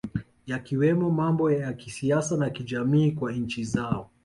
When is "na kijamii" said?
2.37-3.11